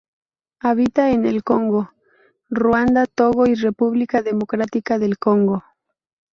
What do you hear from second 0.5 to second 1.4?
Habita en